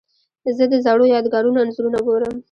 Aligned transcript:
زه 0.57 0.63
د 0.71 0.73
زړو 0.85 1.05
یادګارونو 1.15 1.61
انځورونه 1.63 1.99
ګورم. 2.07 2.35